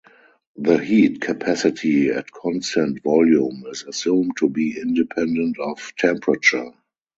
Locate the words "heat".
0.83-1.21